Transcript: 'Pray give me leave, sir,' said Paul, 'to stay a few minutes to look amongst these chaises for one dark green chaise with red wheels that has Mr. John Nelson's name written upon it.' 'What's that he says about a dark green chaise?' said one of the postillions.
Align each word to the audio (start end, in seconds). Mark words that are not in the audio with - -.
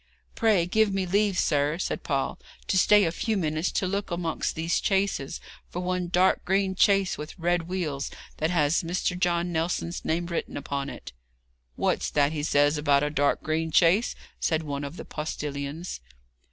'Pray 0.33 0.65
give 0.65 0.91
me 0.91 1.05
leave, 1.05 1.37
sir,' 1.37 1.77
said 1.77 2.01
Paul, 2.01 2.39
'to 2.65 2.75
stay 2.75 3.03
a 3.05 3.11
few 3.11 3.37
minutes 3.37 3.71
to 3.73 3.85
look 3.85 4.09
amongst 4.09 4.55
these 4.55 4.79
chaises 4.79 5.39
for 5.69 5.79
one 5.79 6.07
dark 6.07 6.43
green 6.43 6.75
chaise 6.75 7.19
with 7.19 7.37
red 7.37 7.67
wheels 7.67 8.09
that 8.37 8.49
has 8.49 8.81
Mr. 8.81 9.15
John 9.15 9.51
Nelson's 9.51 10.03
name 10.03 10.25
written 10.25 10.57
upon 10.57 10.89
it.' 10.89 11.13
'What's 11.75 12.09
that 12.09 12.31
he 12.31 12.41
says 12.41 12.79
about 12.79 13.03
a 13.03 13.11
dark 13.11 13.43
green 13.43 13.69
chaise?' 13.71 14.15
said 14.39 14.63
one 14.63 14.83
of 14.83 14.97
the 14.97 15.05
postillions. 15.05 15.99